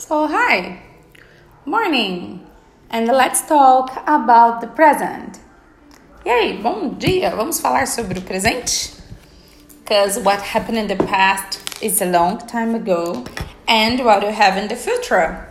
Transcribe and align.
So, 0.00 0.26
hi, 0.26 0.80
morning, 1.66 2.46
and 2.88 3.06
let's 3.06 3.42
talk 3.42 4.02
about 4.06 4.62
the 4.62 4.66
present. 4.66 5.38
E 6.24 6.30
aí, 6.30 6.62
bom 6.62 6.96
dia, 6.98 7.28
vamos 7.36 7.60
falar 7.60 7.86
sobre 7.86 8.18
o 8.18 8.22
presente? 8.22 8.94
Because 9.84 10.18
what 10.18 10.40
happened 10.40 10.78
in 10.78 10.86
the 10.86 10.96
past 10.96 11.60
is 11.82 12.00
a 12.00 12.06
long 12.06 12.38
time 12.38 12.74
ago, 12.74 13.24
and 13.68 14.02
what 14.02 14.22
you 14.22 14.32
have 14.32 14.56
in 14.56 14.68
the 14.68 14.74
future. 14.74 15.46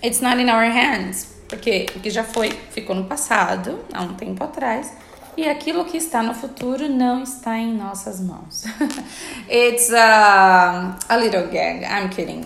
It's 0.00 0.22
not 0.22 0.38
in 0.38 0.48
our 0.48 0.70
hands, 0.70 1.26
porque 1.48 1.88
o 1.96 1.98
que 1.98 2.10
já 2.10 2.22
foi 2.22 2.50
ficou 2.70 2.94
no 2.94 3.06
passado, 3.06 3.80
há 3.92 4.00
um 4.02 4.14
tempo 4.14 4.44
atrás, 4.44 4.92
e 5.36 5.48
aquilo 5.48 5.84
que 5.84 5.96
está 5.96 6.22
no 6.22 6.34
futuro 6.34 6.88
não 6.88 7.22
está 7.22 7.58
em 7.58 7.74
nossas 7.74 8.20
mãos. 8.20 8.64
It's 9.48 9.90
uh, 9.90 10.96
a 11.08 11.16
little 11.16 11.48
gag, 11.48 11.84
I'm 11.84 12.08
kidding. 12.10 12.44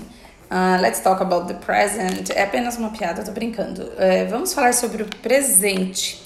Uh, 0.50 0.78
let's 0.80 1.00
talk 1.00 1.20
about 1.20 1.48
the 1.48 1.54
present. 1.54 2.30
É 2.30 2.44
apenas 2.44 2.76
uma 2.76 2.90
piada, 2.90 3.24
tô 3.24 3.32
brincando. 3.32 3.82
Uh, 3.82 4.28
vamos 4.30 4.54
falar 4.54 4.72
sobre 4.74 5.02
o 5.02 5.06
presente. 5.22 6.22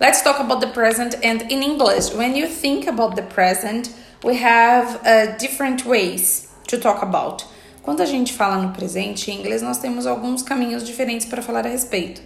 Let's 0.00 0.22
talk 0.22 0.40
about 0.40 0.60
the 0.60 0.72
present 0.72 1.14
and 1.24 1.42
in 1.50 1.62
English. 1.62 2.14
When 2.14 2.36
you 2.36 2.48
think 2.48 2.88
about 2.88 3.16
the 3.16 3.22
present, 3.22 3.90
we 4.24 4.36
have 4.42 5.00
uh, 5.04 5.36
different 5.38 5.86
ways 5.86 6.48
to 6.68 6.78
talk 6.78 7.02
about. 7.02 7.44
Quando 7.82 8.02
a 8.02 8.06
gente 8.06 8.32
fala 8.32 8.56
no 8.56 8.72
presente 8.72 9.30
em 9.30 9.40
inglês, 9.40 9.60
nós 9.60 9.78
temos 9.78 10.06
alguns 10.06 10.42
caminhos 10.42 10.84
diferentes 10.84 11.26
para 11.26 11.42
falar 11.42 11.66
a 11.66 11.68
respeito. 11.68 12.22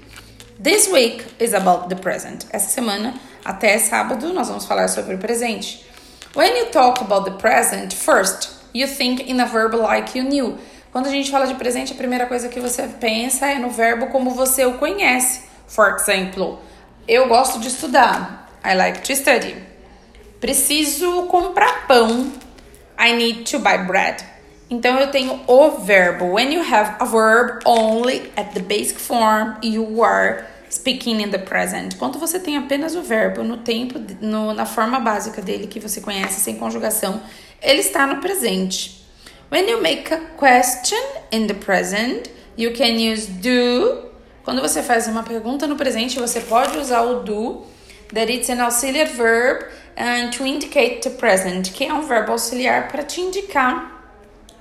This 0.63 0.89
week 0.89 1.25
is 1.41 1.53
about 1.55 1.89
the 1.89 1.97
present. 1.97 2.47
Essa 2.51 2.69
semana, 2.69 3.15
até 3.49 3.79
sábado, 3.79 4.31
nós 4.35 4.49
vamos 4.49 4.67
falar 4.67 4.89
sobre 4.89 5.15
o 5.15 5.19
presente. 5.19 5.83
When 6.37 6.55
you 6.59 6.67
talk 6.67 7.01
about 7.01 7.25
the 7.25 7.39
present, 7.39 7.95
first, 7.95 8.51
you 8.75 8.87
think 8.87 9.23
in 9.23 9.41
a 9.41 9.47
verb 9.47 9.75
like 9.75 10.17
you 10.17 10.23
knew. 10.23 10.59
Quando 10.93 11.07
a 11.07 11.11
gente 11.11 11.31
fala 11.31 11.47
de 11.47 11.55
presente, 11.55 11.95
a 11.95 11.97
primeira 11.97 12.27
coisa 12.27 12.51
que 12.51 12.61
você 12.61 12.83
pensa 13.01 13.47
é 13.47 13.59
no 13.59 13.71
verbo 13.71 14.09
como 14.09 14.33
você 14.33 14.67
o 14.67 14.75
conhece. 14.75 15.45
For 15.67 15.95
example, 15.95 16.59
eu 17.09 17.27
gosto 17.27 17.59
de 17.59 17.69
estudar. 17.69 18.51
I 18.63 18.75
like 18.75 19.01
to 19.01 19.17
study. 19.17 19.57
Preciso 20.39 21.23
comprar 21.23 21.87
pão. 21.87 22.31
I 22.99 23.15
need 23.15 23.51
to 23.51 23.61
buy 23.61 23.79
bread. 23.79 24.23
Então 24.69 25.01
eu 25.01 25.11
tenho 25.11 25.41
o 25.47 25.71
verbo. 25.71 26.35
When 26.35 26.53
you 26.53 26.61
have 26.61 26.97
a 27.01 27.07
verb 27.07 27.63
only 27.65 28.31
at 28.37 28.53
the 28.53 28.61
basic 28.61 29.01
form, 29.01 29.57
you 29.63 30.05
are 30.05 30.45
speaking 30.71 31.23
in 31.23 31.31
the 31.31 31.39
present. 31.39 31.97
Quando 31.97 32.19
você 32.19 32.39
tem 32.39 32.57
apenas 32.57 32.95
o 32.95 33.03
verbo 33.03 33.43
no 33.43 33.59
tempo, 33.59 33.99
no, 34.21 34.53
na 34.53 34.67
forma 34.67 35.01
básica 35.01 35.41
dele 35.43 35.67
que 35.67 35.81
você 35.81 36.01
conhece, 36.01 36.41
sem 36.41 36.57
conjugação, 36.57 37.21
ele 37.61 37.81
está 37.81 38.07
no 38.07 38.21
presente. 38.21 39.05
When 39.51 39.69
you 39.69 39.81
make 39.81 40.13
a 40.13 40.21
question 40.37 41.03
in 41.33 41.47
the 41.47 41.55
present, 41.55 42.29
you 42.57 42.73
can 42.73 42.97
use 42.97 43.27
do. 43.27 44.09
Quando 44.45 44.61
você 44.61 44.83
faz 44.83 45.07
uma 45.07 45.23
pergunta 45.23 45.67
no 45.67 45.77
presente, 45.77 46.19
você 46.19 46.41
pode 46.41 46.77
usar 46.79 47.03
o 47.03 47.23
do, 47.23 47.63
that 48.13 48.31
it's 48.31 48.49
an 48.51 48.63
auxiliary 48.63 49.11
verb 49.11 49.65
and 49.97 50.31
to 50.31 50.47
indicate 50.47 51.01
the 51.01 51.11
present, 51.11 51.73
que 51.73 51.85
é 51.85 51.93
um 51.93 52.03
verbo 52.03 52.33
auxiliar 52.33 52.89
para 52.89 53.03
te 53.03 53.21
indicar 53.21 54.13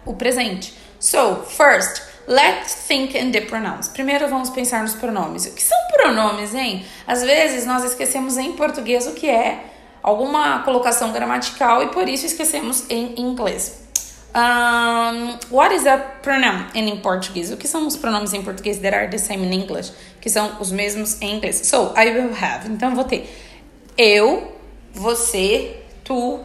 o 0.05 0.13
presente. 0.13 0.73
So, 1.00 1.44
first, 1.45 2.02
let's 2.28 2.73
think 2.88 3.17
in 3.17 3.31
the 3.31 3.42
pronouns. 3.42 3.88
Primeiro 3.88 4.28
vamos 4.28 4.50
pensar 4.50 4.81
nos 4.81 4.94
pronomes. 4.94 5.45
O 5.45 5.53
que 5.53 5.64
são 5.64 5.78
pronomes, 5.94 6.53
hein? 6.53 6.86
Às 7.08 7.23
vezes 7.23 7.66
nós 7.66 7.84
esquecemos 7.84 8.38
em 8.38 8.53
português 8.53 9.08
o 9.08 9.14
que 9.14 9.30
é 9.30 9.64
alguma 10.03 10.59
colocação 10.64 11.11
gramatical 11.11 11.84
e 11.84 11.88
por 11.88 12.08
isso 12.08 12.25
esquecemos 12.25 12.86
em 12.89 13.19
inglês. 13.19 13.88
Um, 14.36 15.38
what 15.50 15.73
is 15.73 15.88
a 15.88 15.97
pronoun 15.97 16.67
in 16.75 16.97
Portuguese? 16.97 17.53
O 17.53 17.58
que 17.58 17.67
são 17.67 17.88
os 17.88 17.95
pronomes 17.95 18.34
em 18.34 18.44
português 18.44 18.78
that 18.80 18.95
are 18.95 19.09
the 19.09 19.17
same 19.17 19.45
in 19.47 19.64
English? 19.64 19.91
Que 20.22 20.30
são 20.30 20.58
os 20.59 20.72
mesmos 20.72 21.19
em 21.22 21.36
inglês. 21.36 21.62
So, 21.66 21.94
I 21.97 22.09
will 22.12 22.35
have. 22.40 22.69
Então, 22.69 22.94
vou 22.94 23.03
ter 23.03 23.28
eu, 23.97 24.56
você, 24.94 25.81
tu, 26.03 26.40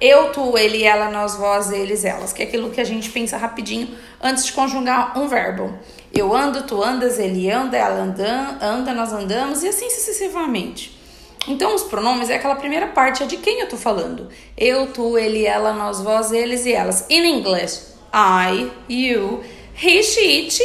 eu, 0.00 0.32
tu, 0.32 0.56
ele, 0.56 0.82
ela, 0.82 1.10
nós, 1.10 1.36
vós, 1.36 1.70
eles, 1.70 2.04
elas, 2.04 2.32
que 2.32 2.42
é 2.42 2.46
aquilo 2.46 2.70
que 2.70 2.80
a 2.80 2.84
gente 2.84 3.10
pensa 3.10 3.36
rapidinho 3.36 3.88
antes 4.22 4.46
de 4.46 4.52
conjugar 4.52 5.18
um 5.18 5.28
verbo. 5.28 5.78
Eu 6.12 6.34
ando, 6.34 6.62
tu 6.62 6.82
andas, 6.82 7.18
ele 7.18 7.50
anda, 7.50 7.76
ela 7.76 8.02
anda, 8.02 8.58
anda, 8.62 8.94
nós 8.94 9.12
andamos 9.12 9.62
e 9.62 9.68
assim 9.68 9.90
sucessivamente. 9.90 10.98
Então, 11.46 11.74
os 11.74 11.82
pronomes 11.82 12.30
é 12.30 12.36
aquela 12.36 12.56
primeira 12.56 12.86
parte, 12.88 13.22
é 13.22 13.26
de 13.26 13.36
quem 13.36 13.60
eu 13.60 13.68
tô 13.68 13.76
falando. 13.76 14.28
Eu, 14.56 14.86
tu, 14.88 15.18
ele, 15.18 15.44
ela, 15.44 15.72
nós, 15.72 16.00
vós, 16.00 16.32
eles 16.32 16.64
e 16.64 16.72
elas. 16.72 17.04
In 17.10 17.24
English, 17.24 17.82
I, 18.12 18.70
you, 18.88 19.42
he, 19.74 20.02
she, 20.02 20.44
it, 20.44 20.62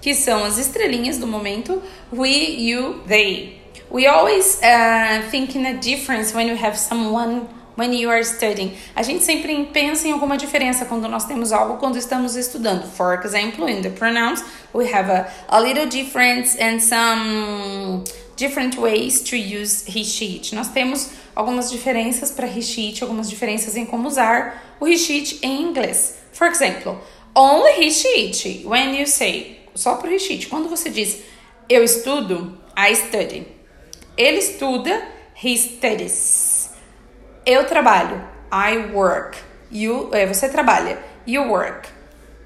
que 0.00 0.14
são 0.14 0.44
as 0.44 0.58
estrelinhas 0.58 1.18
do 1.18 1.26
momento, 1.26 1.82
we, 2.12 2.28
you, 2.28 3.00
they. 3.06 3.60
We 3.90 4.06
always 4.06 4.60
uh, 4.62 5.28
think 5.30 5.56
in 5.56 5.66
a 5.66 5.74
difference 5.74 6.34
when 6.34 6.48
you 6.48 6.56
have 6.56 6.76
someone 6.76 7.48
when 7.76 7.92
you 7.92 8.10
are 8.10 8.24
studying. 8.24 8.76
A 8.94 9.02
gente 9.02 9.22
sempre 9.22 9.64
pensa 9.72 10.08
em 10.08 10.12
alguma 10.12 10.36
diferença 10.36 10.84
quando 10.84 11.08
nós 11.08 11.24
temos 11.24 11.52
algo 11.52 11.76
quando 11.76 11.96
estamos 11.96 12.34
estudando. 12.36 12.84
For 12.90 13.20
example, 13.24 13.68
in 13.68 13.82
the 13.82 13.90
pronouns, 13.90 14.42
we 14.74 14.92
have 14.92 15.10
a, 15.10 15.28
a 15.48 15.60
little 15.60 15.86
difference 15.86 16.58
and 16.60 16.80
some 16.80 18.04
different 18.36 18.78
ways 18.78 19.22
to 19.22 19.36
use 19.36 19.84
he, 19.86 20.04
she, 20.04 20.36
it. 20.36 20.54
Nós 20.54 20.68
temos 20.68 21.10
algumas 21.34 21.70
diferenças 21.70 22.30
para 22.30 22.46
he, 22.46 22.62
she, 22.62 22.88
it, 22.88 23.02
algumas 23.02 23.28
diferenças 23.30 23.76
em 23.76 23.86
como 23.86 24.08
usar 24.08 24.76
o 24.80 24.86
he, 24.86 24.96
she, 24.96 25.18
it 25.18 25.38
em 25.42 25.62
inglês. 25.62 26.16
For 26.32 26.46
example, 26.46 26.98
only 27.34 27.72
he, 27.80 27.90
she, 27.90 28.28
it. 28.28 28.66
When 28.66 28.98
you 28.98 29.06
say, 29.06 29.60
só 29.74 29.96
para 29.96 30.10
he, 30.10 30.18
she, 30.18 30.34
it. 30.34 30.48
Quando 30.48 30.68
você 30.68 30.90
diz 30.90 31.18
eu 31.68 31.82
estudo, 31.82 32.56
I 32.76 32.94
study. 32.94 33.46
Ele 34.16 34.38
estuda, 34.38 35.02
he 35.42 35.56
studies. 35.56 36.55
Eu 37.46 37.64
trabalho. 37.64 38.20
I 38.52 38.92
work. 38.92 39.38
You, 39.70 40.10
é, 40.12 40.26
você 40.26 40.48
trabalha. 40.48 40.98
You 41.24 41.44
work. 41.44 41.88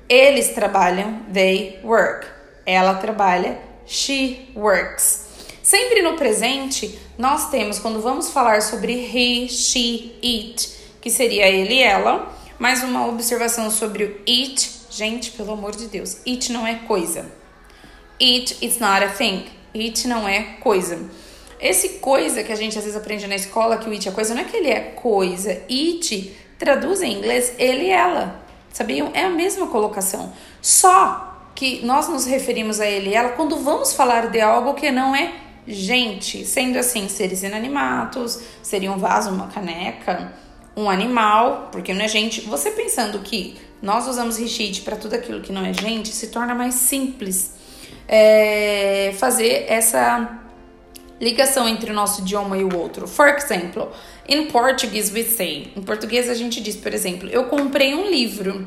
Eles 0.07 0.51
trabalham. 0.51 1.23
They 1.33 1.81
work. 1.83 2.27
Ela 2.67 2.93
trabalha. 2.97 3.59
She 3.87 4.51
works. 4.55 5.27
Sempre 5.63 6.03
no 6.03 6.17
presente, 6.17 6.99
nós 7.17 7.49
temos, 7.49 7.79
quando 7.79 8.03
vamos 8.03 8.31
falar 8.31 8.61
sobre 8.61 8.93
he, 8.93 9.49
she, 9.49 10.13
it, 10.23 10.71
que 11.01 11.11
seria 11.11 11.47
ele 11.49 11.75
e 11.75 11.83
ela, 11.83 12.31
mais 12.59 12.83
uma 12.83 13.07
observação 13.07 13.71
sobre 13.71 14.05
o 14.05 14.17
it. 14.29 14.71
Gente, 14.91 15.31
pelo 15.31 15.53
amor 15.53 15.75
de 15.75 15.87
Deus, 15.87 16.21
it 16.27 16.53
não 16.53 16.67
é 16.67 16.75
coisa. 16.75 17.25
It 18.21 18.59
is 18.61 18.79
not 18.79 19.03
a 19.03 19.09
thing. 19.09 19.47
It 19.75 20.07
não 20.07 20.29
é 20.29 20.43
coisa. 20.61 20.99
Esse 21.61 22.01
coisa 22.01 22.43
que 22.43 22.53
a 22.53 22.57
gente 22.57 22.79
às 22.79 22.85
vezes 22.85 22.99
aprende 22.99 23.27
na 23.27 23.35
escola, 23.35 23.77
que 23.77 23.89
o 23.89 23.93
it 23.93 24.09
é 24.09 24.13
coisa, 24.13 24.35
não 24.35 24.43
é 24.43 24.45
que 24.45 24.57
ele 24.57 24.71
é 24.71 24.81
coisa. 24.81 25.51
It 25.71 26.37
traduz 26.59 27.03
em 27.03 27.19
inglês 27.19 27.53
ele 27.59 27.87
e 27.87 27.91
ela. 27.91 28.43
Sabiam? 28.73 29.11
É 29.13 29.25
a 29.25 29.31
mesma 29.31 29.67
colocação. 29.67 30.33
Só 30.63 31.51
que 31.55 31.85
nós 31.85 32.09
nos 32.09 32.25
referimos 32.25 32.81
a 32.81 32.87
ele 32.87 33.11
e 33.11 33.15
ela 33.15 33.31
quando 33.31 33.57
vamos 33.57 33.93
falar 33.93 34.29
de 34.29 34.41
algo 34.41 34.75
que 34.75 34.91
não 34.91 35.15
é 35.15 35.33
gente. 35.67 36.45
Sendo 36.47 36.79
assim, 36.79 37.09
seres 37.09 37.43
inanimados, 37.43 38.41
seria 38.63 38.91
um 38.91 38.99
vaso, 38.99 39.31
uma 39.31 39.49
caneca, 39.49 40.33
um 40.77 40.89
animal, 40.89 41.69
porque 41.71 41.93
não 41.93 42.03
é 42.03 42.09
gente. 42.09 42.41
Você 42.43 42.71
pensando 42.71 43.19
que 43.19 43.59
nós 43.83 44.07
usamos 44.09 44.39
reshit 44.39 44.81
para 44.83 44.97
tudo 44.97 45.15
aquilo 45.15 45.41
que 45.41 45.53
não 45.53 45.65
é 45.65 45.73
gente, 45.75 46.09
se 46.09 46.29
torna 46.29 46.55
mais 46.55 46.75
simples 46.75 47.61
é, 48.13 49.13
fazer 49.19 49.67
essa 49.69 50.40
ligação 51.21 51.69
entre 51.69 51.91
o 51.91 51.95
nosso 51.95 52.23
idioma 52.23 52.57
e 52.57 52.65
o 52.65 52.77
outro. 52.77 53.07
For 53.07 53.29
example, 53.29 53.89
in 54.29 54.47
Portuguese 54.47 55.13
we 55.13 55.23
say. 55.23 55.73
Em 55.77 55.83
português 55.83 56.29
a 56.29 56.35
gente 56.35 56.61
diz, 56.61 56.77
por 56.77 56.95
exemplo, 56.95 57.29
eu 57.29 57.45
comprei 57.45 57.95
um 57.95 58.09
livro. 58.09 58.67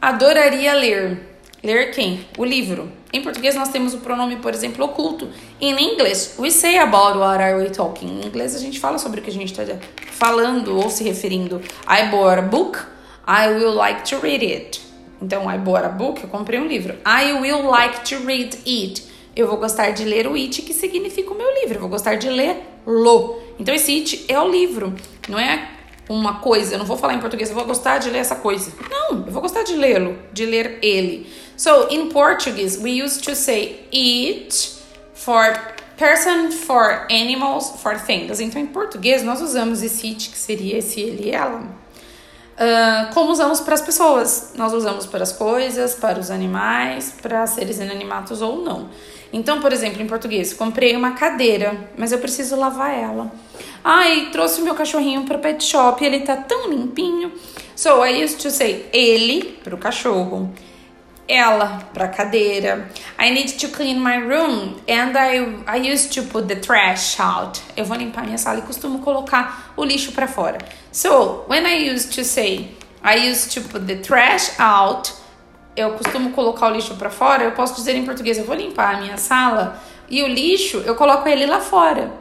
Adoraria 0.00 0.72
ler. 0.72 1.28
Ler 1.62 1.90
quem? 1.90 2.26
O 2.38 2.44
livro. 2.44 2.90
Em 3.12 3.20
português 3.22 3.54
nós 3.54 3.68
temos 3.68 3.92
o 3.92 3.98
pronome, 3.98 4.36
por 4.36 4.54
exemplo, 4.54 4.84
oculto. 4.84 5.28
In 5.60 5.76
English, 5.76 6.30
we 6.38 6.50
say 6.50 6.78
about 6.78 7.18
what 7.18 7.42
are 7.42 7.56
we 7.56 7.68
talking. 7.68 8.20
Em 8.20 8.26
inglês 8.26 8.54
a 8.54 8.58
gente 8.58 8.78
fala 8.78 8.96
sobre 8.96 9.20
o 9.20 9.22
que 9.22 9.30
a 9.30 9.32
gente 9.32 9.52
está 9.52 9.76
falando 10.12 10.78
ou 10.78 10.88
se 10.88 11.04
referindo. 11.04 11.60
I 11.86 12.08
bought 12.10 12.38
a 12.38 12.42
book. 12.42 12.78
I 13.26 13.48
will 13.48 13.74
like 13.74 14.08
to 14.10 14.18
read 14.20 14.44
it. 14.44 14.80
Então, 15.20 15.48
I 15.52 15.58
bought 15.58 15.84
a 15.84 15.88
book, 15.90 16.22
eu 16.22 16.28
comprei 16.28 16.58
um 16.58 16.66
livro. 16.66 16.96
I 17.06 17.34
will 17.34 17.62
like 17.70 18.00
to 18.08 18.24
read 18.24 18.56
it 18.66 19.02
eu 19.40 19.48
vou 19.48 19.56
gostar 19.56 19.90
de 19.90 20.04
ler 20.04 20.26
o 20.26 20.34
it, 20.34 20.62
que 20.62 20.72
significa 20.72 21.32
o 21.32 21.36
meu 21.36 21.52
livro. 21.60 21.76
Eu 21.76 21.80
vou 21.80 21.88
gostar 21.88 22.16
de 22.16 22.28
ler-lo. 22.28 23.38
Então, 23.58 23.74
esse 23.74 23.92
it 23.92 24.24
é 24.28 24.40
o 24.40 24.48
livro, 24.48 24.94
não 25.28 25.38
é 25.38 25.68
uma 26.08 26.40
coisa. 26.40 26.74
Eu 26.74 26.78
não 26.78 26.86
vou 26.86 26.96
falar 26.96 27.14
em 27.14 27.20
português, 27.20 27.48
eu 27.48 27.54
vou 27.54 27.64
gostar 27.64 27.98
de 27.98 28.10
ler 28.10 28.18
essa 28.18 28.36
coisa. 28.36 28.72
Não, 28.90 29.24
eu 29.26 29.32
vou 29.32 29.42
gostar 29.42 29.62
de 29.62 29.74
lê-lo, 29.74 30.18
de 30.32 30.44
ler 30.46 30.78
ele. 30.82 31.26
So, 31.56 31.88
in 31.90 32.08
Portuguese, 32.08 32.78
we 32.82 33.02
used 33.02 33.22
to 33.24 33.34
say 33.34 33.86
it 33.92 34.72
for 35.14 35.56
person, 35.96 36.50
for 36.50 37.06
animals, 37.10 37.70
for 37.82 37.98
things. 37.98 38.40
Então, 38.40 38.60
em 38.60 38.66
português, 38.66 39.22
nós 39.22 39.40
usamos 39.40 39.82
esse 39.82 40.06
it, 40.08 40.30
que 40.30 40.38
seria 40.38 40.78
esse 40.78 41.00
ele 41.00 41.28
e 41.28 41.30
ela. 41.30 41.62
Uh, 42.60 43.14
como 43.14 43.30
usamos 43.32 43.58
para 43.58 43.72
as 43.72 43.80
pessoas. 43.80 44.52
Nós 44.54 44.74
usamos 44.74 45.06
para 45.06 45.22
as 45.22 45.32
coisas, 45.32 45.94
para 45.94 46.20
os 46.20 46.30
animais, 46.30 47.14
para 47.22 47.46
seres 47.46 47.78
inanimados 47.78 48.42
ou 48.42 48.62
não. 48.62 48.90
Então, 49.32 49.62
por 49.62 49.72
exemplo, 49.72 50.02
em 50.02 50.06
português, 50.06 50.52
comprei 50.52 50.94
uma 50.94 51.12
cadeira, 51.12 51.88
mas 51.96 52.12
eu 52.12 52.18
preciso 52.18 52.56
lavar 52.56 52.92
ela. 52.92 53.32
Ai, 53.82 54.28
trouxe 54.30 54.60
meu 54.60 54.74
cachorrinho 54.74 55.24
para 55.24 55.38
o 55.38 55.40
pet 55.40 55.64
shop, 55.64 56.04
ele 56.04 56.20
tá 56.20 56.36
tão 56.36 56.68
limpinho. 56.68 57.32
So 57.74 58.04
I 58.04 58.22
used 58.22 58.42
to 58.42 58.50
say 58.50 58.90
ele 58.92 59.58
para 59.64 59.74
o 59.74 59.78
cachorro, 59.78 60.52
ela 61.26 61.88
para 61.94 62.08
cadeira. 62.08 62.90
I 63.18 63.30
need 63.30 63.54
to 63.54 63.68
clean 63.68 64.00
my 64.00 64.18
room 64.18 64.74
and 64.86 65.16
I 65.16 65.78
I 65.78 65.90
used 65.90 66.12
to 66.12 66.28
put 66.28 66.46
the 66.46 66.56
trash 66.56 67.18
out. 67.18 67.58
Eu 67.74 67.86
vou 67.86 67.96
limpar 67.96 68.26
minha 68.26 68.36
sala 68.36 68.58
e 68.58 68.62
costumo 68.62 68.98
colocar 68.98 69.72
o 69.78 69.84
lixo 69.84 70.12
para 70.12 70.28
fora. 70.28 70.58
So, 70.92 71.44
when 71.46 71.66
I 71.66 71.74
used 71.74 72.12
to 72.14 72.24
say 72.24 72.70
I 73.02 73.16
used 73.28 73.52
to 73.52 73.60
put 73.62 73.86
the 73.86 73.96
trash 73.96 74.50
out, 74.58 75.12
eu 75.76 75.92
costumo 75.92 76.32
colocar 76.32 76.66
o 76.66 76.70
lixo 76.70 76.94
para 76.96 77.10
fora, 77.10 77.44
eu 77.44 77.52
posso 77.52 77.74
dizer 77.76 77.94
em 77.94 78.04
português, 78.04 78.36
eu 78.36 78.44
vou 78.44 78.56
limpar 78.56 78.96
a 78.96 79.00
minha 79.00 79.16
sala 79.16 79.80
e 80.08 80.22
o 80.22 80.26
lixo 80.26 80.78
eu 80.78 80.94
coloco 80.94 81.28
ele 81.28 81.46
lá 81.46 81.60
fora. 81.60 82.12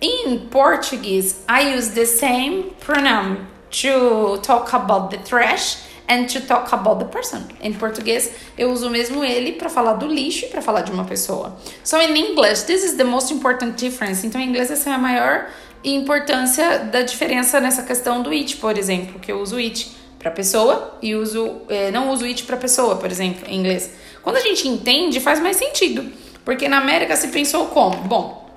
In 0.00 0.48
Portuguese, 0.50 1.36
I 1.48 1.76
use 1.76 1.90
the 1.90 2.06
same 2.06 2.72
pronoun 2.80 3.46
to 3.70 4.38
talk 4.42 4.72
about 4.74 5.10
the 5.10 5.18
trash 5.22 5.78
and 6.08 6.26
to 6.26 6.40
talk 6.40 6.72
about 6.72 6.98
the 6.98 7.10
person. 7.10 7.42
Em 7.60 7.72
português, 7.72 8.30
eu 8.56 8.70
uso 8.70 8.90
mesmo 8.90 9.24
ele 9.24 9.52
para 9.52 9.68
falar 9.68 9.94
do 9.94 10.06
lixo 10.06 10.44
e 10.44 10.48
para 10.48 10.60
falar 10.60 10.82
de 10.82 10.90
uma 10.90 11.04
pessoa. 11.04 11.56
So 11.82 12.00
in 12.00 12.16
English, 12.16 12.64
this 12.64 12.84
is 12.84 12.96
the 12.96 13.04
most 13.04 13.32
important 13.32 13.76
difference. 13.76 14.26
Então 14.26 14.40
em 14.40 14.48
inglês 14.48 14.70
essa 14.70 14.90
é 14.90 14.92
a 14.92 14.98
maior 14.98 15.46
importância 15.82 16.78
da 16.78 17.02
diferença 17.02 17.60
nessa 17.60 17.82
questão 17.82 18.22
do 18.22 18.30
it, 18.30 18.56
por 18.56 18.78
exemplo, 18.78 19.20
que 19.20 19.30
eu 19.30 19.40
uso 19.40 19.56
it 19.56 19.90
para 20.18 20.30
pessoa 20.30 20.98
e 21.02 21.14
uso 21.14 21.60
é, 21.68 21.90
não 21.90 22.10
uso 22.10 22.24
it 22.24 22.42
para 22.44 22.56
pessoa, 22.56 22.96
por 22.96 23.10
exemplo, 23.10 23.46
em 23.46 23.58
inglês. 23.58 23.90
Quando 24.22 24.36
a 24.36 24.40
gente 24.40 24.66
entende, 24.66 25.20
faz 25.20 25.40
mais 25.40 25.56
sentido, 25.56 26.10
porque 26.44 26.68
na 26.68 26.78
América 26.78 27.14
se 27.16 27.28
pensou 27.28 27.66
como, 27.66 27.96
bom, 27.98 28.48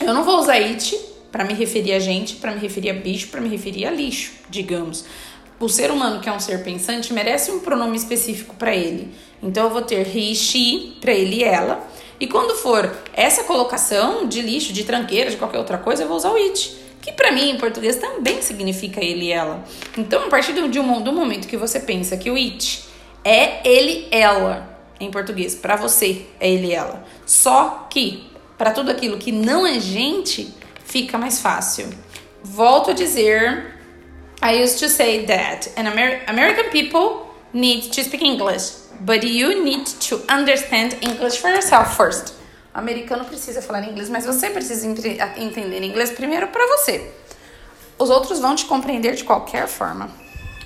eu 0.00 0.12
não 0.12 0.24
vou 0.24 0.38
usar 0.38 0.54
it 0.54 0.98
para 1.30 1.44
me 1.44 1.54
referir 1.54 1.92
a 1.92 1.98
gente, 2.00 2.36
para 2.36 2.52
me 2.52 2.60
referir 2.60 2.90
a 2.90 2.94
bicho, 2.94 3.28
para 3.28 3.40
me 3.40 3.48
referir 3.48 3.86
a 3.86 3.90
lixo, 3.90 4.32
digamos. 4.50 5.04
O 5.60 5.68
ser 5.68 5.90
humano 5.90 6.20
que 6.20 6.28
é 6.28 6.32
um 6.32 6.40
ser 6.40 6.62
pensante 6.62 7.12
merece 7.12 7.50
um 7.50 7.60
pronome 7.60 7.96
específico 7.96 8.54
para 8.56 8.74
ele. 8.74 9.12
Então 9.42 9.64
eu 9.64 9.70
vou 9.70 9.82
ter 9.82 10.06
he, 10.16 10.34
she 10.34 10.96
para 11.00 11.12
ele 11.12 11.36
e 11.36 11.44
ela. 11.44 11.86
E 12.18 12.26
quando 12.26 12.54
for 12.54 12.90
essa 13.12 13.44
colocação 13.44 14.26
de 14.26 14.40
lixo, 14.40 14.72
de 14.72 14.84
tranqueira, 14.84 15.30
de 15.30 15.36
qualquer 15.36 15.58
outra 15.58 15.78
coisa, 15.78 16.02
eu 16.02 16.08
vou 16.08 16.16
usar 16.16 16.30
o 16.30 16.36
it 16.36 16.84
que 17.04 17.12
para 17.12 17.30
mim 17.30 17.50
em 17.50 17.58
português 17.58 17.96
também 17.96 18.40
significa 18.40 19.04
ele 19.04 19.26
e 19.26 19.30
ela. 19.30 19.62
Então, 19.96 20.24
a 20.24 20.28
partir 20.30 20.52
um, 20.58 21.02
do 21.02 21.12
momento 21.12 21.46
que 21.46 21.56
você 21.56 21.78
pensa 21.78 22.16
que 22.16 22.30
o 22.30 22.34
it 22.34 22.82
é 23.22 23.60
ele, 23.68 24.08
ela, 24.10 24.78
em 24.98 25.10
português, 25.10 25.54
para 25.54 25.76
você 25.76 26.24
é 26.40 26.50
ele, 26.50 26.72
ela. 26.72 27.04
Só 27.26 27.88
que 27.90 28.30
para 28.56 28.70
tudo 28.70 28.90
aquilo 28.90 29.18
que 29.18 29.30
não 29.30 29.66
é 29.66 29.78
gente, 29.78 30.54
fica 30.86 31.18
mais 31.18 31.40
fácil. 31.40 31.90
Volto 32.42 32.90
a 32.90 32.94
dizer, 32.94 33.73
I 34.42 34.62
used 34.62 34.78
to 34.80 34.88
say 34.88 35.24
that 35.26 35.68
an 35.76 35.86
Amer 35.86 36.20
American 36.28 36.70
people 36.70 37.26
need 37.52 37.92
to 37.92 38.02
speak 38.02 38.22
English, 38.22 38.72
but 39.00 39.24
you 39.24 39.64
need 39.64 39.86
to 39.86 40.20
understand 40.28 40.96
English 41.02 41.38
for 41.38 41.48
yourself 41.48 41.96
first 41.96 42.34
americano 42.74 43.24
precisa 43.24 43.62
falar 43.62 43.84
inglês, 43.84 44.10
mas 44.10 44.26
você 44.26 44.50
precisa 44.50 44.86
entender 44.86 45.82
inglês 45.82 46.10
primeiro 46.10 46.48
para 46.48 46.66
você. 46.76 47.08
Os 47.96 48.10
outros 48.10 48.40
vão 48.40 48.56
te 48.56 48.66
compreender 48.66 49.14
de 49.14 49.22
qualquer 49.22 49.68
forma, 49.68 50.10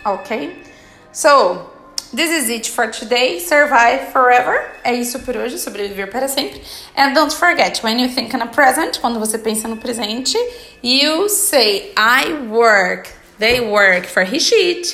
ok? 0.05 0.65
So, 1.13 1.71
this 2.15 2.31
is 2.31 2.49
it 2.49 2.71
for 2.71 2.91
today. 2.91 3.39
Survive 3.39 4.11
forever. 4.11 4.71
É 4.83 4.95
isso 4.95 5.19
por 5.21 5.37
hoje, 5.37 5.59
sobreviver 5.59 6.11
para 6.11 6.27
sempre. 6.27 6.63
And 6.97 7.13
don't 7.13 7.35
forget, 7.35 7.83
when 7.83 8.01
you 8.01 8.09
think 8.09 8.35
in 8.35 8.41
a 8.41 8.47
present, 8.47 8.99
quando 9.01 9.21
você 9.21 9.37
pensa 9.37 9.69
no 9.69 9.77
presente, 9.77 10.39
you 10.83 11.29
say 11.29 11.93
I 11.95 12.33
work, 12.49 13.11
they 13.39 13.61
work 13.61 14.07
for 14.07 14.25
he, 14.25 14.39
she, 14.39 14.85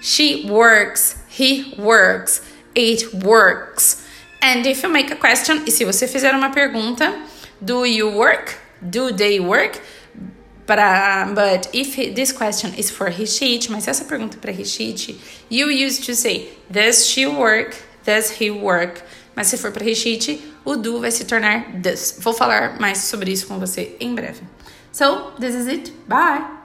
she 0.00 0.48
works, 0.48 1.22
he 1.28 1.74
works, 1.78 2.40
it 2.74 3.12
works. 3.14 4.04
And 4.42 4.66
if 4.66 4.82
you 4.82 4.88
make 4.90 5.10
a 5.10 5.16
question, 5.16 5.64
e 5.66 5.70
se 5.70 5.84
você 5.84 6.06
fizer 6.06 6.34
uma 6.34 6.50
pergunta, 6.50 7.12
do 7.60 7.84
you 7.84 8.10
work? 8.10 8.56
Do 8.82 9.12
they 9.12 9.40
work? 9.40 9.80
Para, 10.66 11.32
but 11.34 11.68
if 11.74 11.96
this 12.14 12.32
question 12.32 12.74
is 12.74 12.90
for 12.90 13.10
his 13.10 13.34
sheet, 13.36 13.70
mas 13.70 13.86
essa 13.86 14.04
pergunta 14.04 14.36
é 14.36 14.40
para 14.40 14.52
his 14.52 14.70
sheet, 14.70 15.18
you 15.50 15.68
used 15.68 16.04
to 16.04 16.14
say, 16.14 16.50
does 16.70 17.06
she 17.06 17.26
work? 17.26 17.76
Does 18.04 18.30
he 18.30 18.50
work? 18.50 19.02
Mas 19.36 19.48
se 19.48 19.56
for 19.56 19.70
para 19.70 19.84
his 19.84 19.98
sheet, 19.98 20.40
o 20.64 20.76
do 20.76 21.00
vai 21.00 21.10
se 21.10 21.24
tornar 21.24 21.80
does. 21.80 22.16
Vou 22.20 22.32
falar 22.32 22.78
mais 22.80 22.98
sobre 22.98 23.32
isso 23.32 23.46
com 23.46 23.58
você 23.58 23.96
em 24.00 24.14
breve. 24.14 24.42
So, 24.92 25.32
this 25.40 25.54
is 25.54 25.66
it. 25.66 25.92
Bye! 26.06 26.63